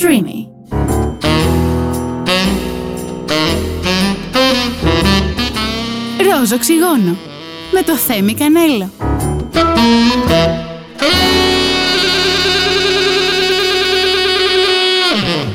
[0.00, 0.46] Streamy.
[6.22, 7.16] Ροζ οξυγόνο
[7.72, 8.90] με το Θέμη Κανέλο.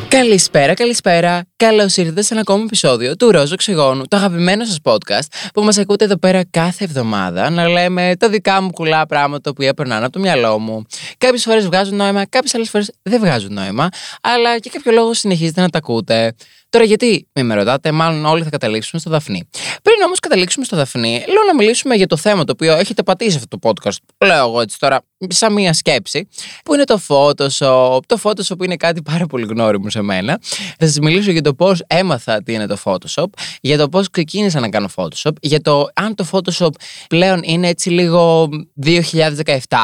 [0.08, 1.51] Καλησπέρα, καλησπέρα.
[1.62, 5.77] Καλώς ήρθατε σε ένα ακόμα επεισόδιο του Ρόζο Οξυγόνου, το αγαπημένο σας podcast που μας
[5.77, 10.13] ακούτε εδώ πέρα κάθε εβδομάδα να λέμε τα δικά μου κουλά πράγματα που περνάνε από
[10.13, 10.86] το μυαλό μου.
[11.18, 13.89] Κάποιες φορές βγάζουν νόημα, κάποιες άλλες φορές δεν βγάζουν νόημα,
[14.21, 16.34] αλλά και κάποιο λόγο συνεχίζετε να τα ακούτε.
[16.72, 19.50] Τώρα, γιατί μην με ρωτάτε, μάλλον όλοι θα καταλήξουμε στο Δαφνί.
[19.84, 23.38] Πριν όμως καταλήξουμε στο Δαφνί, λέω να μιλήσουμε για το θέμα το οποίο έχετε πατήσει
[23.38, 23.98] αυτό το podcast.
[24.25, 26.28] Λέω εγώ έτσι τώρα, σαν μία σκέψη,
[26.66, 28.00] που είναι το Photoshop.
[28.05, 30.39] Το Photoshop είναι κάτι πάρα πολύ γνώριμο σε μένα.
[30.78, 33.26] Θα σας μιλήσω για το πώς έμαθα τι είναι το Photoshop,
[33.62, 36.72] για το πώς ξεκίνησα να κάνω Photoshop, για το αν το Photoshop
[37.09, 38.50] πλέον είναι έτσι λίγο
[38.86, 38.98] 2017,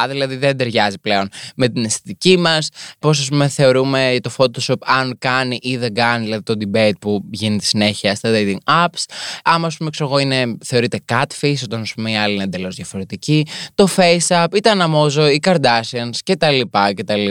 [0.09, 5.15] δηλαδή δεν ταιριάζει πλέον με την αισθητική μας, πώς ας πούμε θεωρούμε το Photoshop αν
[5.19, 9.03] κάνει ή δεν κάνει, δηλαδή το debate που γίνεται συνέχεια στα dating apps.
[9.43, 12.75] Άμα, ας πούμε, ξέρω εγώ, είναι, θεωρείται catfish, όταν ας πούμε, η άλλη είναι εντελώς
[12.75, 13.45] διαφορετική.
[13.75, 16.61] Το face up, ή τα αναμόζω, οι Kardashians κτλ.
[16.95, 17.29] κτλ.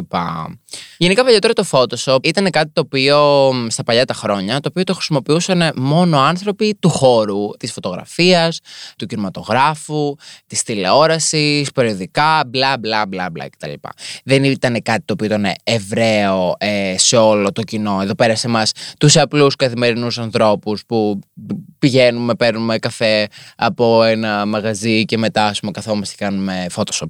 [0.99, 4.85] Γενικά, παιδιά, τώρα το Photoshop ήταν κάτι το οποίο στα παλιά τα χρόνια, το οποίο
[4.85, 8.61] το χρησιμοποιούσαν μόνο άνθρωποι του χώρου, της φωτογραφίας,
[8.99, 10.15] του κινηματογράφου,
[10.47, 13.73] της τηλεόρασης, περιοδικά, μπλα μπλα μπλα μπλα κτλ.
[14.25, 17.99] Δεν ήταν κάτι το οποίο ήταν ευραίο ε, σε όλο το κοινό.
[18.03, 21.19] Εδώ πέρα σε εμάς, τους απλούς καθημερινούς ανθρώπους που
[21.79, 27.07] πηγαίνουμε, παίρνουμε καφέ από ένα μαγαζί και μετά ας πούμε, καθόμαστε και κάνουμε Photoshop.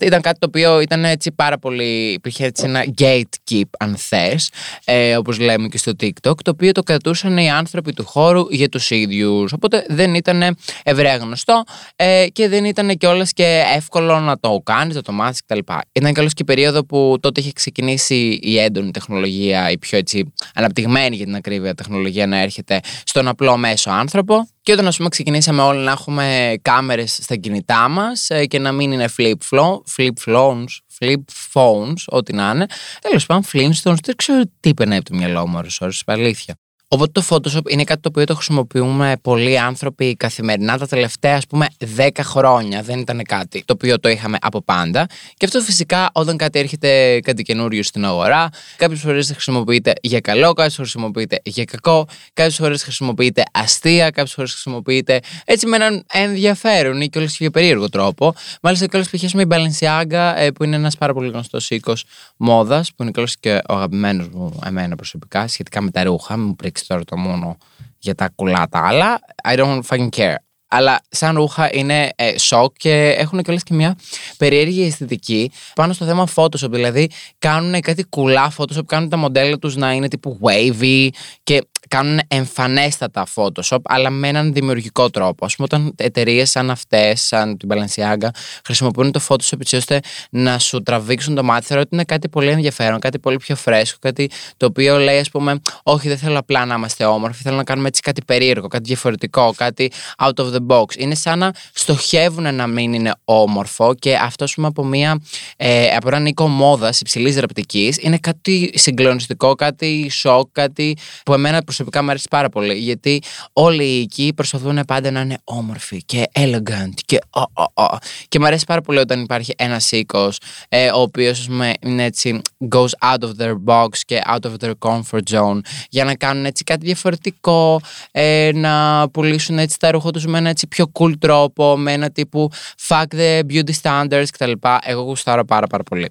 [0.00, 2.12] Ήταν κάτι το οποίο ήταν έτσι πάρα πολύ.
[2.12, 4.50] Υπήρχε έτσι ένα gatekeep, αν θες,
[4.84, 8.68] ε, όπως λέμε και στο TikTok, το οποίο το κρατούσαν οι άνθρωποι του χώρου για
[8.68, 9.52] τους ίδιους.
[9.52, 11.64] Οπότε δεν ήταν ευρέα γνωστό
[11.96, 15.58] ε, και δεν ήταν κιόλας και εύκολο να το κάνεις, να το μάθεις κτλ.
[15.92, 21.16] Ήταν καλώ και περίοδο που τότε είχε ξεκινήσει η έντονη τεχνολογία, η πιο έτσι αναπτυγμένη
[21.16, 24.48] για την ακρίβεια τεχνολογία να έρχεται στον απλό μέσο άνθρωπο.
[24.62, 28.72] Και όταν ας πούμε ξεκινήσαμε όλοι να έχουμε κάμερες στα κινητά μας ε, και να
[28.72, 30.64] μην είναι flip, flow, flip phones,
[31.00, 32.66] flip phones, ό,τι να είναι.
[33.00, 36.54] Τέλος πάντων, Flintstones, δεν ξέρω τι περνάει από το μυαλό μου ώρες ώρες, αλήθεια.
[36.88, 41.46] Οπότε το Photoshop είναι κάτι το οποίο το χρησιμοποιούμε πολλοί άνθρωποι καθημερινά τα τελευταία ας
[41.46, 41.66] πούμε
[41.96, 42.82] 10 χρόνια.
[42.82, 45.06] Δεν ήταν κάτι το οποίο το είχαμε από πάντα.
[45.36, 50.52] Και αυτό φυσικά όταν κάτι έρχεται κάτι καινούριο στην αγορά, κάποιες φορές χρησιμοποιείται για καλό,
[50.52, 56.04] κάποιες φορές χρησιμοποιείται για κακό, κάποιες φορές χρησιμοποιείται αστεία, κάποιες φορές χρησιμοποιείται έτσι με έναν
[56.12, 58.34] ενδιαφέρον ή και όλες για περίεργο τρόπο.
[58.62, 59.32] Μάλιστα, καλώ π.χ.
[59.32, 62.04] με η Balenciaga, ε, που είναι ένας πάρα πολύ γνωστός οίκος
[62.36, 66.38] μόδας, που είναι καλώ και ο αγαπημένος μου εμένα προσωπικά σχετικά με τα ρούχα.
[66.38, 66.56] Μου
[66.86, 67.56] τώρα το μόνο
[67.98, 69.18] για τα κουλάτα άλλα.
[69.44, 70.45] I don't fucking care.
[70.68, 73.98] Αλλά σαν ρούχα είναι ε, σοκ και έχουν κιόλας και μια
[74.38, 76.70] περίεργη αισθητική πάνω στο θέμα Photoshop.
[76.70, 81.08] Δηλαδή κάνουν κάτι κουλά Photoshop, κάνουν τα μοντέλα τους να είναι τύπου wavy
[81.42, 85.44] και κάνουν εμφανέστατα Photoshop, αλλά με έναν δημιουργικό τρόπο.
[85.44, 88.28] Α πούμε, όταν εταιρείες σαν αυτές, σαν την Balenciaga,
[88.64, 90.00] χρησιμοποιούν το Photoshop έτσι ώστε
[90.30, 93.98] να σου τραβήξουν το μάτι, θεωρώ ότι είναι κάτι πολύ ενδιαφέρον, κάτι πολύ πιο φρέσκο,
[94.00, 97.64] κάτι το οποίο λέει, ας πούμε, Όχι, δεν θέλω απλά να είμαστε όμορφοι, θέλω να
[97.64, 100.96] κάνουμε έτσι κάτι περίεργο, κάτι διαφορετικό, κάτι out of the box.
[100.96, 105.20] Είναι σαν να στοχεύουν να μην είναι όμορφο και αυτό, ας πούμε, από, μια,
[105.56, 111.62] ε, από έναν οίκο μόδας υψηλής ραπτική είναι κάτι συγκλονιστικό, κάτι σοκ, κάτι που εμένα
[111.62, 112.74] προσωπικά μου αρέσει πάρα πολύ.
[112.74, 113.22] Γιατί
[113.52, 117.96] όλοι οι οικοί προσπαθούν πάντα να είναι όμορφοι και elegant και oh, oh, oh.
[118.28, 121.48] Και μου αρέσει πάρα πολύ όταν υπάρχει ένας οίκος ε, ο οποίος
[121.80, 126.14] είναι έτσι goes out of their box και out of their comfort zone για να
[126.14, 127.80] κάνουν έτσι κάτι διαφορετικό,
[128.10, 132.10] ε, να πουλήσουν έτσι τα ρούχα τους με ένα έτσι πιο cool τρόπο, με ένα
[132.10, 132.50] τύπου
[132.88, 134.52] fuck the beauty standards κτλ.
[134.84, 136.08] Εγώ γουστάρω πάρα πάρα πολύ.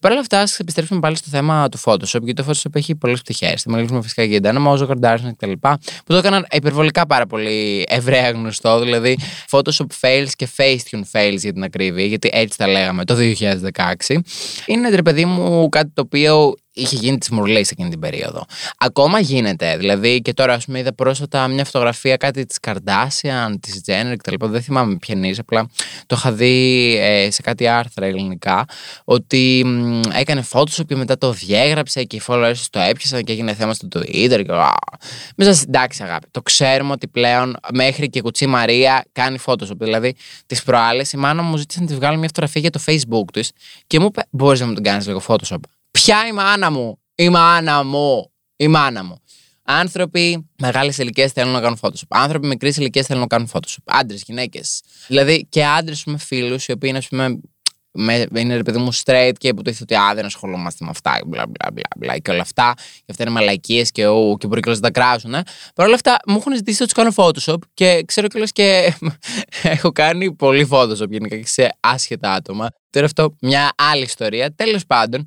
[0.00, 3.20] Παρ' όλα αυτά, ας επιστρέψουμε πάλι στο θέμα του Photoshop, γιατί το Photoshop έχει πολλές
[3.20, 3.62] πτυχές.
[3.62, 5.52] Θα μιλήσουμε φυσικά για την Mozo Kardashian κτλ.
[5.60, 8.80] Που το έκαναν υπερβολικά πάρα πολύ ευρέα γνωστό.
[8.80, 9.18] Δηλαδή,
[9.50, 14.18] Photoshop fails και Facetune fails για την ακρίβεια, γιατί έτσι τα λέγαμε το 2016.
[14.66, 18.44] Είναι, ρε παιδί μου, κάτι το οποίο είχε γίνει τη μουρλή εκείνη την περίοδο.
[18.78, 19.76] Ακόμα γίνεται.
[19.76, 24.46] Δηλαδή, και τώρα, ας πούμε, είδα πρόσφατα μια φωτογραφία κάτι της Kardashian, της Jenner κτλ.
[24.46, 25.68] Δεν θυμάμαι ποια είναι, απλά
[26.06, 28.64] το είχα δει ε, σε κάτι άρθρα ελληνικά.
[29.04, 33.54] Ότι μ, έκανε Photoshop και μετά το διέγραψε και οι followers το έπιασαν και έγινε
[33.54, 34.42] θέμα στο Twitter.
[34.46, 34.52] Και,
[35.36, 36.26] μέσα στην εντάξει, αγάπη.
[36.30, 39.76] Το ξέρουμε ότι πλέον μέχρι και η κουτσή Μαρία κάνει Photoshop.
[39.78, 40.14] Δηλαδή,
[40.46, 43.50] τι προάλλες η μάνα μου ζήτησε να της βγάλω μια φωτογραφία για το Facebook της
[43.86, 45.77] και μου είπε: Μπορείς να μου την κάνεις λίγο Photoshop.
[46.02, 49.22] Ποια η μάνα μου, η μάνα μου, η μάνα μου.
[49.62, 52.08] Άνθρωποι μεγάλες ηλικίες θέλουν να κάνουν Photoshop.
[52.08, 53.82] Άνθρωποι μικρής ηλικίας θέλουν να κάνουν Photoshop.
[53.84, 54.82] Άντρες, γυναίκες.
[55.06, 57.40] Δηλαδή και άντρες με φίλους οι οποίοι είναι, ας πούμε,
[58.34, 61.70] είναι ρε παιδί μου straight και υποτίθεται ότι α, δεν ασχολούμαστε με αυτά, μπλα μπλα
[61.72, 62.74] μπλα, μπλα και όλα αυτά.
[62.76, 65.34] Και αυτά είναι μαλακίες και, ου, και μπορεί και να τα κράσουν.
[65.34, 65.42] Ε.
[65.74, 68.94] Παρ' όλα αυτά μου έχουν ζητήσει να τους κάνω Photoshop και ξέρω κιόλας και
[69.62, 72.68] έχω κάνει πολύ Photoshop γενικά και σε άσχετα άτομα.
[72.90, 74.54] Τώρα αυτό μια άλλη ιστορία.
[74.54, 75.26] Τέλος πάντων,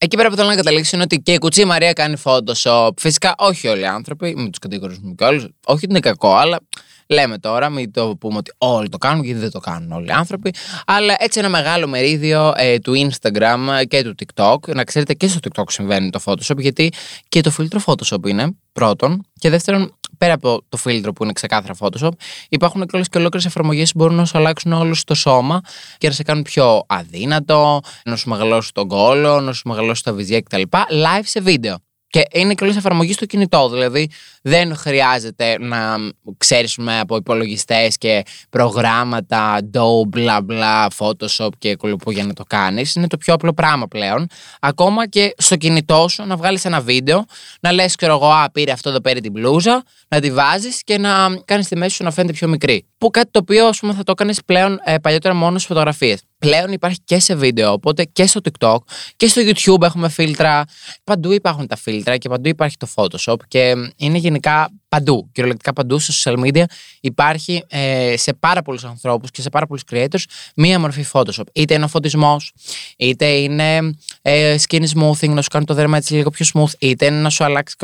[0.00, 2.90] Εκεί πέρα που θέλω να καταλήξω είναι ότι και η κουτσή Μαρία κάνει Photoshop.
[2.96, 5.42] Φυσικά όχι όλοι οι άνθρωποι, μην τους κατηγορήσουμε κι όλους.
[5.42, 5.52] Όχι
[5.84, 6.60] ότι είναι κακό, αλλά
[7.06, 10.10] λέμε τώρα, μην το πούμε ότι όλοι το κάνουν, γιατί δεν το κάνουν όλοι οι
[10.10, 10.54] άνθρωποι.
[10.86, 14.74] Αλλά έτσι ένα μεγάλο μερίδιο ε, του Instagram και του TikTok.
[14.74, 16.92] Να ξέρετε και στο TikTok συμβαίνει το Photoshop, γιατί
[17.28, 19.26] και το φίλτρο Photoshop είναι πρώτον.
[19.38, 22.10] Και δεύτερον, πέρα από το φίλτρο που είναι ξεκάθαρα Photoshop,
[22.48, 25.60] υπάρχουν και όλες και ολόκληρες εφαρμογές που μπορούν να σου αλλάξουν όλο το σώμα
[25.98, 30.12] και να σε κάνουν πιο αδύνατο, να σου μεγαλώσει τον κόλο, να σου μεγαλώσει τα
[30.12, 30.62] βυζιά κτλ.
[30.72, 31.87] Live σε βίντεο.
[32.10, 33.68] Και είναι και όλες εφαρμογή στο κινητό.
[33.68, 34.10] Δηλαδή
[34.42, 35.96] δεν χρειάζεται να
[36.38, 42.94] ξέρεις από υπολογιστές και προγράμματα, Adobe, bla bla, Photoshop και κολοπού για να το κάνεις.
[42.94, 44.26] Είναι το πιο απλό πράγμα πλέον.
[44.60, 47.24] Ακόμα και στο κινητό σου να βγάλεις ένα βίντεο,
[47.60, 50.98] να λες, ξέρω εγώ, Α, πήρε αυτό εδώ πέρα την μπλούζα, να τη βάζεις και
[50.98, 51.10] να
[51.44, 52.86] κάνεις τη μέση σου να φαίνεται πιο μικρή.
[52.98, 56.22] Που κάτι το οποίο, ας πούμε, θα το έκανες πλέον ε, παλιότερα μόνο στις φωτογραφίες
[56.38, 58.78] πλέον υπάρχει και σε βίντεο, οπότε και στο TikTok
[59.16, 60.64] και στο YouTube έχουμε φίλτρα.
[61.04, 65.98] Παντού υπάρχουν τα φίλτρα και παντού υπάρχει το Photoshop και είναι γενικά παντού, κυριολεκτικά παντού
[65.98, 66.64] στο social media
[67.00, 70.22] υπάρχει ε, σε πάρα πολλούς ανθρώπους και σε πάρα πολλούς creators
[70.56, 71.44] μία μορφή Photoshop.
[71.52, 72.52] Είτε είναι ο φωτισμός,
[72.96, 77.06] είτε είναι ε, skin smoothing, να σου κάνει το δέρμα έτσι λίγο πιο smooth, είτε
[77.06, 77.76] είναι να σου αλλάξει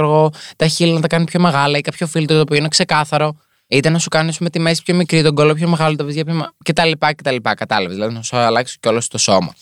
[0.57, 3.89] τα χείλη να τα κάνει πιο μεγάλα ή κάποιο φίλτρο το οποίο είναι ξεκάθαρο είτε
[3.89, 6.35] να σου κάνει με τη μέση πιο μικρή, τον κόλλο πιο μεγάλο, το βυζιά πιο
[6.35, 6.91] μεγάλο κτλ.
[7.17, 7.37] κτλ.
[7.55, 7.95] Κατάλαβες.
[7.95, 9.55] Δηλαδή να σου αλλάξει κιόλας το σώμα.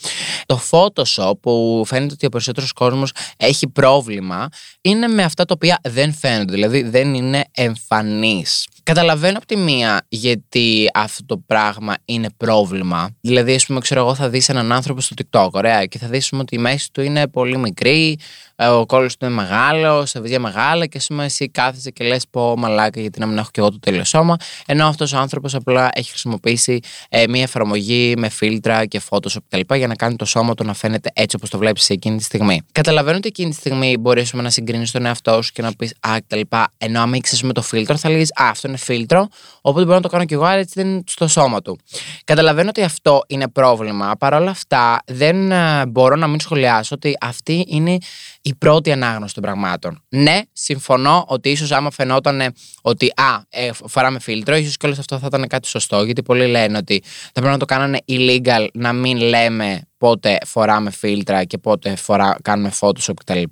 [0.45, 4.47] Το Photoshop που φαίνεται ότι ο περισσότερος κόσμος έχει πρόβλημα
[4.81, 6.51] είναι με αυτά τα οποία δεν φαίνονται.
[6.51, 8.45] Δηλαδή δεν είναι εμφανεί.
[8.83, 13.09] Καταλαβαίνω από τη μία γιατί αυτό το πράγμα είναι πρόβλημα.
[13.21, 16.31] Δηλαδή, ας πούμε, ξέρω εγώ, θα δεις έναν άνθρωπο στο TikTok, ωραία, και θα δεις
[16.31, 18.19] ότι η μέση του είναι πολύ μικρή,
[18.52, 22.27] ε, ο κόλλος του είναι μεγάλο, σε βυζιά μεγάλα και πούμε εσύ κάθεσαι και λες
[22.29, 24.35] πω μαλάκα γιατί να μην έχω και εγώ το τέλειο σώμα.
[24.65, 26.79] Ενώ αυτός ο άνθρωπος απλά έχει χρησιμοποιήσει
[27.09, 29.75] ε, μια εφαρμογή με φίλτρα και Photoshop κτλ.
[29.75, 32.61] για να κάνει το σώμα του να φαίνεται έτσι όπως το βλέπεις εκείνη τη στιγμή.
[32.71, 36.17] Καταλαβαίνω ότι εκείνη τη στιγμή μπορεί να συγκρίνεις τον εαυτό σου και να πεις Α
[36.27, 36.41] κτλ.
[36.77, 39.27] Ενώ άμα ήξερε με το φίλτρο θα λέγει Α, αυτό είναι φίλτρο,
[39.61, 41.79] οπότε μπορώ να το κάνω κι εγώ, αλλά έτσι δεν είναι στο σώμα του.
[42.23, 44.15] Καταλαβαίνω ότι αυτό είναι πρόβλημα.
[44.19, 47.97] Παρ' όλα αυτά δεν ε, μπορώ να μην σχολιάσω ότι αυτή είναι
[48.45, 50.03] η πρώτη ανάγνωση των πραγμάτων.
[50.09, 55.19] Ναι, συμφωνώ ότι ίσως άμα φαινόταν ότι α, ε, φοράμε φίλτρο, ίσως και όλο αυτό
[55.19, 58.93] θα ήταν κάτι σωστό, γιατί πολλοί λένε ότι θα πρέπει να το κάνανε illegal να
[58.93, 63.43] μην λέμε πότε φοράμε φίλτρα και πότε φορά, κάνουμε Photoshop κτλ.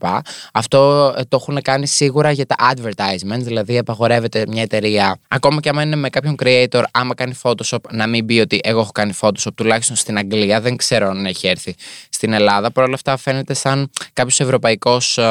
[0.54, 5.70] Αυτό ε, το έχουν κάνει σίγουρα για τα advertisements, δηλαδή απαγορεύεται μια εταιρεία, ακόμα και
[5.70, 9.14] άμα είναι με κάποιον creator, άμα κάνει Photoshop, να μην πει ότι εγώ έχω κάνει
[9.22, 11.76] Photoshop, τουλάχιστον στην Αγγλία, δεν ξέρω αν έχει έρθει
[12.10, 12.72] στην Ελλάδα.
[12.72, 15.24] Παρ' όλα αυτά φαίνεται σαν κάποιος ευρωπαϊκός ε,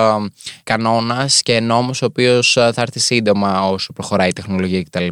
[0.63, 5.07] κανόνας και νόμος, ο οποίος ε, θα έρθει σύντομα όσο προχωράει η τεχνολογία κτλ.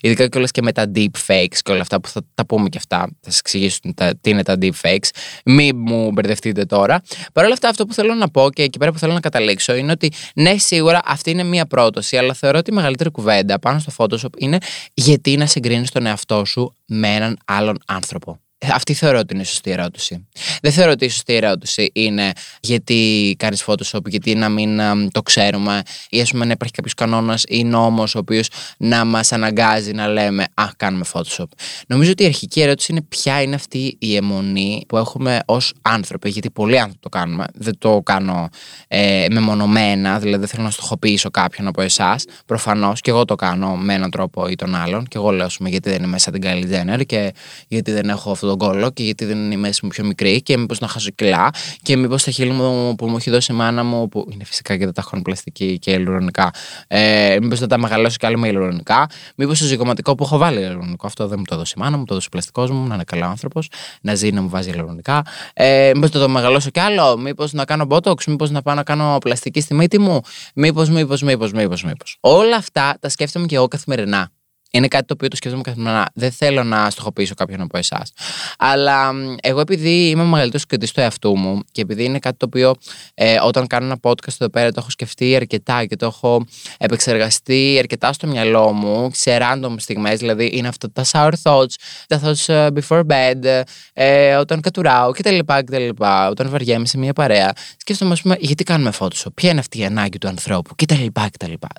[0.00, 2.98] Ειδικά και και με τα deepfakes και όλα αυτά που θα τα πούμε και αυτά.
[2.98, 3.78] Θα σας εξηγήσω
[4.20, 5.08] τι είναι τα deepfakes.
[5.44, 7.02] Μην μου μπερδευτείτε τώρα.
[7.32, 9.74] Παρ' όλα αυτά, αυτό που θέλω να πω και εκεί πέρα που θέλω να καταλήξω
[9.74, 13.78] είναι ότι ναι, σίγουρα αυτή είναι μία πρόταση, αλλά θεωρώ ότι η μεγαλύτερη κουβέντα πάνω
[13.78, 14.58] στο Photoshop είναι
[14.94, 18.40] γιατί να συγκρίνεις τον εαυτό σου με έναν άλλον άνθρωπο.
[18.60, 20.26] Ε, αυτή θεωρώ ότι είναι η σωστή ερώτηση.
[20.62, 25.82] Δεν θεωρώ ότι η σωστή ερώτηση είναι γιατί κάνεις Photoshop, γιατί να μην το ξέρουμε,
[26.08, 30.06] ή ας πούμε να υπάρχει κάποιος κανόνας ή νόμος ο οποίος να μας αναγκάζει να
[30.06, 31.44] λέμε Α, κάνουμε Photoshop.
[31.86, 36.30] Νομίζω ότι η αρχική ερώτηση είναι ποια είναι αυτή η αιμονή που έχουμε ως άνθρωποι,
[36.30, 37.44] γιατί πολλοί άνθρωποι το κάνουμε.
[37.54, 38.48] Δεν το κάνω
[38.88, 42.24] ε, μεμονωμένα, δηλαδή δεν θέλω να στοχοποιήσω κάποιον από εσάς.
[42.46, 45.04] Προφανώς και εγώ το κάνω με έναν τρόπο ή τον άλλον.
[45.04, 47.32] Και εγώ λέω, γιατί δεν είμαι σαν την Kylie Jenner και
[47.68, 50.42] γιατί δεν έχω αυτό τον κόλλο και γιατί δεν είναι η μέση μου πιο μικρή
[50.42, 51.50] και μήπως να χάσω κιλά
[51.82, 54.76] και μήπως τα χείλη μου που μου έχει δώσει η μάνα μου, που είναι φυσικά
[54.76, 56.50] και δεν τα έχουν πλαστική και ηλεκτρονικά,
[56.86, 60.58] ε, μήπως να τα μεγαλώσω κι άλλο με ηλεκτρονικά, μήπως το ζυγοματικό που έχω βάλει
[60.58, 62.94] ηλεκτρονικό, αυτό δεν μου το δώσει η μάνα μου, το δώσει ο πλαστικός μου, να
[62.94, 63.68] είναι καλό άνθρωπος,
[64.00, 65.22] να ζει να μου βάζει ηλεκτρονικά,
[65.54, 68.82] ε, μήπως το, το μεγαλώσω κι άλλο, μήπως να κάνω botox, μήπως να πάω να
[68.82, 70.20] κάνω πλαστική στη μύτη μου,
[70.54, 72.16] μήπως, μήπως, μήπως, μήπως.
[72.20, 74.30] Όλα αυτά τα σκέφτομαι και εγώ καθημερινά.
[74.70, 76.10] Είναι κάτι το οποίο το σκέφτομαι καθημερινά.
[76.14, 78.12] Δεν θέλω να στοχοποιήσω κάποιον από εσάς.
[78.58, 82.46] Αλλά εγώ, επειδή είμαι ο μεγαλύτερος κριτής του εαυτού μου και επειδή είναι κάτι το
[82.46, 82.74] οποίο
[83.14, 86.44] ε, όταν κάνω ένα podcast εδώ πέρα το έχω σκεφτεί αρκετά και το έχω
[86.78, 90.18] επεξεργαστεί αρκετά στο μυαλό μου σε random στιγμές.
[90.18, 91.74] Δηλαδή, είναι αυτά τα sour thoughts,
[92.06, 95.38] τα thoughts ε, before bed, ε, όταν κατουράω κτλ.
[95.64, 95.88] κτλ
[96.30, 97.52] όταν βαριέμαι σε μια παρέα.
[97.76, 101.06] Σκέφτομαι, ας πούμε, γιατί κάνουμε Photoshop, ποια είναι αυτή η ανάγκη του ανθρώπου; κτλ.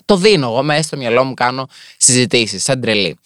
[0.05, 1.67] Το δίνω εγώ μέσα στο μυαλό μου, κάνω
[1.98, 3.17] συζητήσεις ήταν τρελή.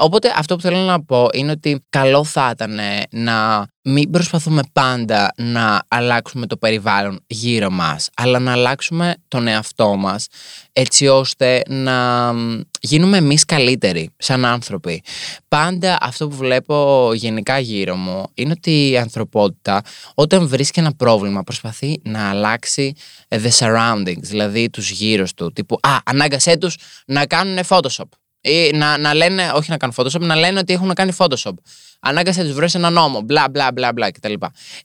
[0.00, 2.78] Οπότε αυτό που θέλω να πω είναι ότι καλό θα ήταν
[3.10, 9.96] να μην προσπαθούμε πάντα να αλλάξουμε το περιβάλλον γύρω μας, αλλά να αλλάξουμε τον εαυτό
[9.96, 10.26] μας
[10.72, 12.32] έτσι ώστε να
[12.80, 15.02] γίνουμε εμείς καλύτεροι σαν άνθρωποι.
[15.48, 19.82] Πάντα αυτό που βλέπω γενικά γύρω μου είναι ότι η ανθρωπότητα
[20.14, 22.92] όταν βρίσκει ένα πρόβλημα προσπαθεί να αλλάξει
[23.28, 25.52] the surroundings, δηλαδή τους γύρω του.
[25.52, 28.08] Τύπου, α, ανάγκασέ τους να κάνουν Photoshop.
[28.46, 31.52] Ή να, να λένε, όχι να κάνουν Photoshop, να λένε ότι έχουν κάνει Photoshop.
[32.00, 34.32] Ανάγκασε να τους βρεις ένα νόμο, μπλα μπλα μπλα μπλα κτλ.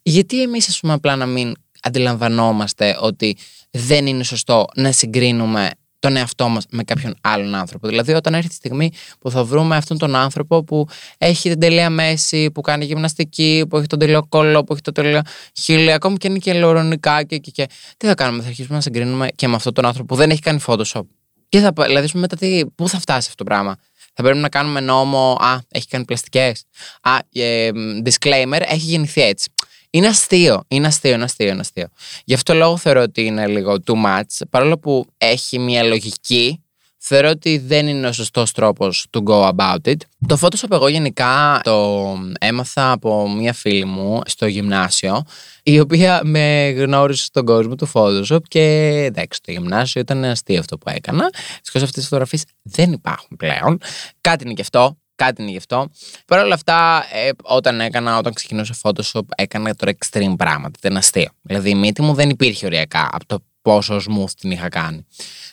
[0.01, 3.37] Γιατί εμείς, ας πούμε, απλά να μην αντιλαμβανόμαστε ότι
[3.71, 8.47] δεν είναι σωστό να συγκρίνουμε τον εαυτό μας με κάποιον άλλον άνθρωπο; Δηλαδή, όταν έρθει
[8.47, 10.87] η στιγμή που θα βρούμε αυτόν τον άνθρωπο που
[11.17, 14.91] έχει την τελεία μέση, που κάνει γυμναστική, που έχει τον τελείο κόλλο, που έχει το
[14.91, 15.21] τελείο
[15.61, 17.67] χίλια, ακόμη και είναι και λεωρονικά και, και, και.
[17.97, 20.41] Τι θα κάνουμε, θα αρχίσουμε να συγκρίνουμε και με αυτόν τον άνθρωπο που δεν έχει
[20.41, 21.01] κάνει Photoshop.
[21.51, 23.75] Και θα, δηλαδή, μετά τι, πού θα φτάσει αυτό το πράγμα;
[24.13, 25.31] Θα πρέπει να κάνουμε νόμο.
[25.39, 26.63] Α, έχει κάνει πλαστικές.
[27.01, 27.69] Α, ε,
[28.05, 29.49] disclaimer, έχει γεννηθεί έτσι.
[29.89, 31.87] Είναι αστείο, είναι αστείο, είναι αστείο, είναι αστείο.
[32.23, 36.63] Γι' αυτό λόγο θεωρώ ότι είναι λίγο too much, παρόλο που έχει μια λογική
[37.03, 39.95] θεωρώ ότι δεν είναι ο σωστός τρόπος to go about it.
[40.27, 45.23] Το Photoshop εγώ γενικά το έμαθα από μία φίλη μου στο γυμνάσιο,
[45.63, 48.61] η οποία με γνώρισε στον κόσμο του Photoshop και
[49.05, 51.29] εντάξει, το γυμνάσιο ήταν αστείο αυτό που έκανα.
[51.57, 53.77] Δυστυχώ αυτές τις φωτογραφίες δεν υπάρχουν πλέον.
[54.21, 54.95] Κάτι είναι και αυτό.
[55.15, 55.89] Κάτι είναι γι' αυτό.
[56.25, 60.79] Παρ' όλα αυτά, ε, όταν έκανα, όταν ξεκινούσα Photoshop, έκανα τώρα extreme πράγματα.
[60.83, 61.29] Ήταν αστείο.
[61.41, 65.05] Δηλαδή η μύτη μου δεν υπήρχε οριακά από το πόσος smooth την είχα κάνει.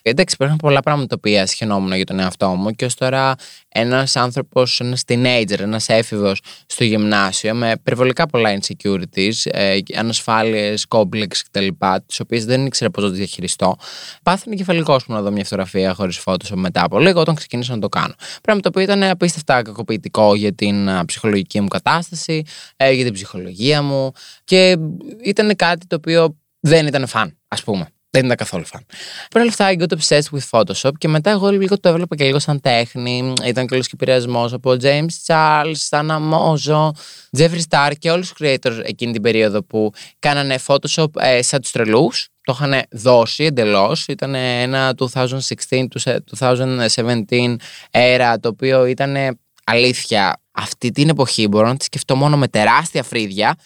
[0.02, 3.34] Εντάξει, υπάρχουν πολλά πράγματα τα οποία σχαινόμουν για τον εαυτό μου και ως τώρα
[3.68, 11.26] ένας άνθρωπος, ένας teenager, ένας έφηβος στο γυμνάσιο με περιβολικά πολλά insecurities, ε, ανασφάλειες, complex
[11.50, 11.66] κτλ.,
[12.06, 13.76] τι οποίε δεν ήξερα πώς να τι διαχειριστώ,
[14.22, 17.80] πάθανε κεφαλικός μου να δω μια φωτογραφία χωρίς Photoshop μετά από λίγο όταν ξεκίνησα να
[17.80, 18.14] το κάνω.
[18.42, 22.42] Πράγμα το οποίο ήταν απίστευτα κακοποιητικό για την ψυχολογική μου κατάσταση,
[22.76, 24.12] ε, για την ψυχολογία μου
[24.44, 24.76] και
[25.24, 27.88] ήταν κάτι το οποίο δεν ήταν φαν, ας πούμε.
[28.10, 28.84] Δεν ήταν καθόλου φαν.
[29.30, 32.24] Παρ' όλα αυτά, I got obsessed with Photoshop και μετά εγώ λίγο το έβλεπα και
[32.24, 33.32] λίγο σαν τέχνη.
[33.44, 36.90] Ήταν και και επηρεασμός από James Charles, Sana Mozo,
[37.38, 41.70] Jeffrey Star και όλους τους creators εκείνη την περίοδο που κάνανε Photoshop ε, σαν τους
[41.70, 42.28] τρελούς.
[42.42, 44.06] Το είχαν δώσει εντελώς.
[44.06, 47.56] Ήταν ένα 2016-2017
[47.90, 51.48] era το οποίο ήταν αλήθεια αυτή την εποχή.
[51.48, 53.56] Μπορώ να τη σκεφτώ μόνο με τεράστια φρύδια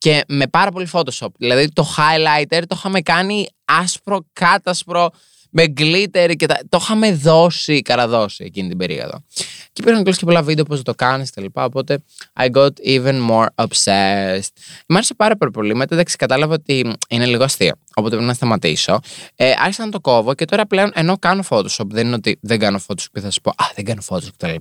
[0.00, 1.28] και με πάρα πολύ Photoshop.
[1.38, 5.10] Δηλαδή το highlighter το είχαμε κάνει άσπρο, κάτασπρο,
[5.50, 6.58] με glitter και τα...
[6.68, 9.24] το είχαμε δώσει, καραδώσει εκείνη την περίοδο.
[9.72, 11.64] Και υπήρχαν και πολλά βίντεο πώς το κάνεις και λοιπά.
[11.64, 12.02] Οπότε
[12.40, 14.52] I got even more obsessed.
[14.86, 15.74] Μ' άρεσε πάρα, πολύ.
[15.74, 17.72] Μετά εντάξει, κατάλαβα ότι είναι λίγο αστείο.
[17.94, 19.00] Οπότε πρέπει να σταματήσω.
[19.34, 22.58] Ε, άρχισα να το κόβω και τώρα πλέον ενώ κάνω Photoshop, δεν είναι ότι δεν
[22.58, 24.54] κάνω Photoshop και θα σου πω Α, δεν κάνω Photoshop κτλ.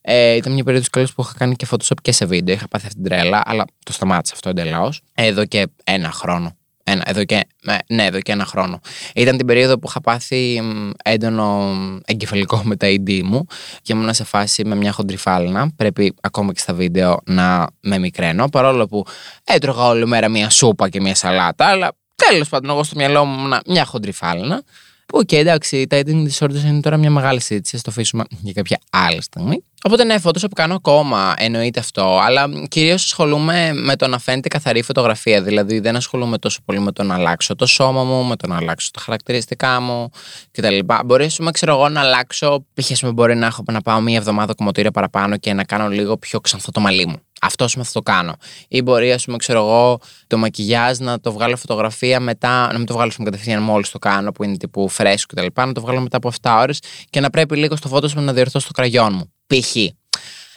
[0.00, 2.54] Ε, ήταν μια περίοδος καλής που είχα κάνει και Photoshop και σε βίντεο.
[2.54, 5.00] Είχα πάθει αυτή την τρέλα, αλλά το σταμάτησα αυτό εντελώς.
[5.14, 6.56] Εδώ και ένα χρόνο
[6.90, 8.80] ένα, εδώ και, ε, ναι, εδώ και ένα χρόνο.
[9.14, 10.62] Ήταν την περίοδο που είχα πάθει
[11.04, 13.46] έντονο εγκεφαλικό με τα ED μου
[13.82, 15.72] και ήμουν σε φάση με μια χοντριφάλαινα.
[15.76, 19.04] Πρέπει ακόμα και στα βίντεο να με μικραίνω, παρόλο που
[19.44, 23.38] έτρωγα όλη μέρα μια σούπα και μια σαλάτα, αλλά τέλος πάντων, εγώ στο μυαλό μου
[23.38, 24.62] ήμουν μια χοντριφάλαινα.
[25.06, 28.52] Που okay, εντάξει, τα eating disorders είναι τώρα μια μεγάλη συζήτηση, θα το αφήσουμε για
[28.52, 29.64] κάποια άλλη στιγμή.
[29.84, 34.82] Οπότε ναι, Photoshop κάνω ακόμα, εννοείται αυτό, αλλά κυρίως ασχολούμαι με το να φαίνεται καθαρή
[34.82, 35.42] φωτογραφία.
[35.42, 38.56] Δηλαδή δεν ασχολούμαι τόσο πολύ με το να αλλάξω το σώμα μου, με το να
[38.56, 40.10] αλλάξω τα χαρακτηριστικά μου
[40.50, 40.78] κτλ.
[41.04, 42.66] Μπορεί, πούμε, ξέρω εγώ, να αλλάξω.
[42.74, 43.08] Π.χ.
[43.14, 46.70] μπορεί να έχω να πάω μία εβδομάδα κομμωτήρια παραπάνω και να κάνω λίγο πιο ξανθό
[46.70, 47.16] το μαλλί μου.
[47.40, 48.36] Αυτό με θα το κάνω.
[48.68, 52.86] Ή μπορεί, ας πούμε, ξέρω εγώ, το μακιγιάζ να το βγάλω φωτογραφία μετά, να μην
[52.86, 55.60] το βγάλω κατευθείαν μόλις το κάνω, που είναι τύπου φρέσκο κτλ.
[55.66, 56.78] Να το βγάλω μετά από 7 ώρες
[57.10, 59.76] και να πρέπει λίγο στο φώτος να διορθώσω το κραγιόν μου π.χ.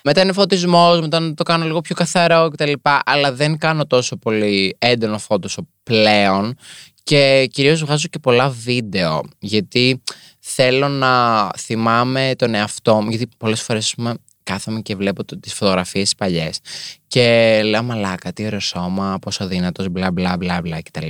[0.03, 2.73] Μετά είναι φωτισμό, μετά να το κάνω λίγο πιο καθαρό κτλ.
[3.05, 6.55] Αλλά δεν κάνω τόσο πολύ έντονο Photoshop πλέον.
[7.03, 9.21] Και κυρίως βγάζω και πολλά βίντεο.
[9.39, 10.03] Γιατί
[10.39, 13.09] θέλω να θυμάμαι τον εαυτό μου.
[13.09, 13.95] Γιατί πολλές φορές
[14.43, 16.59] κάθομαι και βλέπω τις φωτογραφίες παλιές.
[17.07, 21.07] Και λέω μαλάκα, τι ωραίο σώμα, πόσο δύνατος, μπλα μπλα μπλα μπλα κτλ.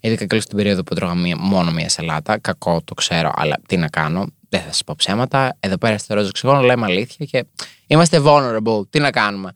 [0.00, 2.38] Ειδικά και στην περίοδο που τρώγα μόνο μία σαλάτα.
[2.38, 5.56] Κακό, το ξέρω, αλλά τι να κάνω δεν θα σα πω ψέματα.
[5.60, 7.44] Εδώ πέρα στο Ρόζο Ξυγόνο λέμε αλήθεια και
[7.86, 8.90] είμαστε vulnerable.
[8.90, 9.52] Τι να κάνουμε;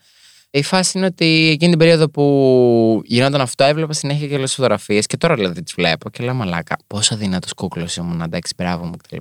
[0.50, 5.06] Η φάση είναι ότι εκείνη την περίοδο που γινόταν αυτό, έβλεπα συνέχεια και άλλε φωτογραφίες
[5.06, 6.76] και τώρα δηλαδή τις βλέπω και λέω μαλάκα.
[6.86, 9.16] Πόσο δυνατό κούκλος ήμουν, εντάξει, μπράβο μου κτλ.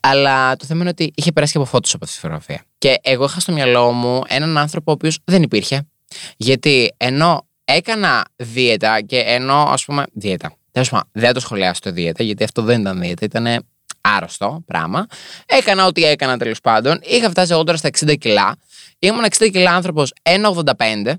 [0.00, 2.64] Αλλά το θέμα είναι ότι είχε περάσει και από φώτος από αυτή τη φωτογραφία.
[2.78, 5.88] Και εγώ είχα στο μυαλό μου έναν άνθρωπο ο οποίος δεν υπήρχε.
[6.36, 10.04] Γιατί ενώ έκανα δίαιτα και ενώ ας πούμε.
[10.12, 10.54] Δίαιτα.
[10.72, 13.66] Τέλος πάντων, δεν το σχολιάσω το δίαιτα, γιατί αυτό δεν ήταν δίαιτα, ήταν
[14.00, 15.06] άρρωστο πράγμα.
[15.46, 17.00] Έκανα ό,τι έκανα τέλος πάντων.
[17.02, 18.56] Είχα φτάσει εγώ τώρα στα 60 κιλά.
[18.98, 21.14] Ήμουν 60 κιλά άνθρωπος 1,85.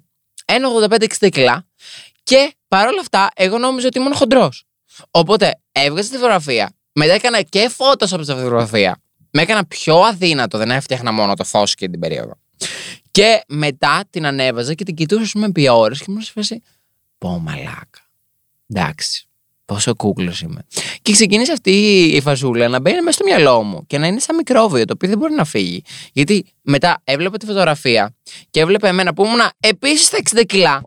[0.46, 1.66] 1,85-60 κιλά.
[2.24, 4.66] Και παρόλα αυτά, εγώ νόμιζα ότι ήμουν χοντρός.
[5.12, 6.72] Οπότε έβγαζα τη φωτογραφία.
[6.94, 9.02] Μετά έκανα και φώτος από τη φωτογραφία.
[9.32, 12.40] Με έκανα πιο αδύνατο, δεν έφτιαχνα μόνο το φως και την περίοδο.
[13.12, 16.62] Και μετά την ανέβαζα και την κοιτούσα με επί ώρες και μου σε φάση,
[17.18, 18.10] πω μαλάκα.
[18.68, 19.28] Εντάξει,
[19.74, 20.66] πόσο κούκλος είμαι.
[21.02, 21.72] Και ξεκίνησε αυτή
[22.14, 25.10] η φασούλα να μπαίνει μέσα στο μυαλό μου και να είναι σαν μικρόβιο το οποίο
[25.10, 25.84] δεν μπορεί να φύγει.
[26.14, 28.16] Γιατί μετά έβλεπα τη φωτογραφία
[28.50, 30.84] και έβλεπα εμένα που ήμουν επίσης στα 60 κιλά.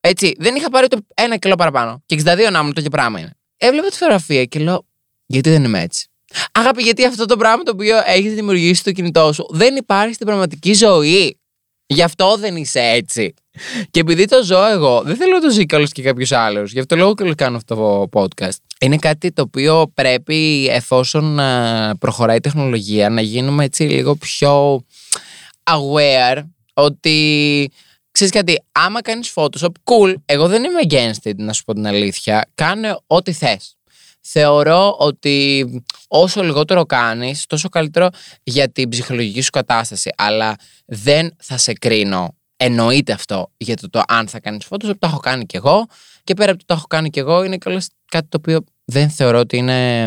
[0.00, 2.02] Έτσι, δεν είχα πάρει το ένα κιλό παραπάνω.
[2.06, 3.36] Και 62 να μου το και πράγμα είναι.
[3.56, 4.86] Έβλεπα τη φωτογραφία και λέω,
[5.26, 6.06] γιατί δεν είμαι έτσι;
[6.52, 10.26] Αγάπη, γιατί αυτό το πράγμα το οποίο έχεις δημιουργήσει στο κινητό σου δεν υπάρχει στην
[10.26, 11.40] πραγματική ζωή.
[11.86, 13.34] Γι' αυτό δεν είσαι έτσι.
[13.90, 16.72] Και επειδή το ζω εγώ, δεν θέλω να το ζει κιόλας και κάποιος άλλος.
[16.72, 18.56] Γι' αυτό λόγο και κάνω αυτό το podcast.
[18.80, 24.84] Είναι κάτι το οποίο πρέπει, εφόσον ε, προχωράει η τεχνολογία, να γίνουμε έτσι λίγο πιο
[25.70, 26.42] aware
[26.74, 27.70] ότι
[28.10, 31.86] ξέρεις κάτι, άμα κάνεις Photoshop, cool, εγώ δεν είμαι against it, να σου πω την
[31.86, 32.50] αλήθεια.
[32.54, 33.76] Κάνε ό,τι θες
[34.22, 35.66] θεωρώ ότι
[36.08, 38.08] όσο λιγότερο κάνεις, τόσο καλύτερο
[38.42, 40.10] για την ψυχολογική σου κατάσταση.
[40.16, 40.56] Αλλά
[40.86, 42.36] δεν θα σε κρίνω.
[42.64, 45.86] Εννοείται αυτό για το, το αν θα κάνεις φώτος, το έχω κάνει κι εγώ.
[46.24, 47.58] Και πέρα από το το έχω κάνει κι εγώ, είναι
[48.08, 50.04] κάτι το οποίο δεν θεωρώ ότι είναι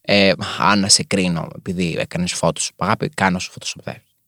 [0.00, 2.70] ε, αν να σε κρίνω επειδή έκανες φώτος.
[2.76, 3.76] Αγάπη, κάνω σου φώτος.